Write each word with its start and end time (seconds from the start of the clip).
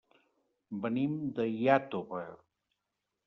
Venim 0.85 1.19
de 1.39 1.45
Iàtova. 1.51 2.25